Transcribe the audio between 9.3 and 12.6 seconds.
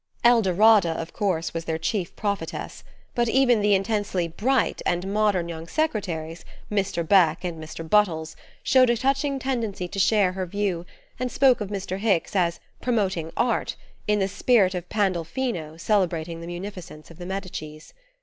tendency to share her view, and spoke of Mr. Hicks as